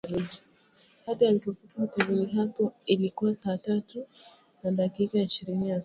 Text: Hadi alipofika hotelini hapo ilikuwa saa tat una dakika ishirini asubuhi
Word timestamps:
Hadi 1.05 1.25
alipofika 1.27 1.81
hotelini 1.81 2.25
hapo 2.31 2.73
ilikuwa 2.85 3.35
saa 3.35 3.57
tat 3.57 3.97
una 4.63 4.71
dakika 4.71 5.19
ishirini 5.21 5.71
asubuhi 5.71 5.79